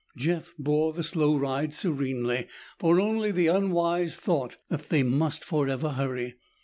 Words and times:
Jeff 0.17 0.55
bore 0.57 0.93
the 0.93 1.03
slow 1.03 1.37
ride 1.37 1.75
serenely, 1.75 2.47
for 2.79 2.99
only 2.99 3.31
the 3.31 3.45
unwise 3.45 4.15
thought 4.17 4.57
that 4.67 4.89
they 4.89 5.03
must 5.03 5.43
forever 5.45 5.89
hurry. 5.91 6.33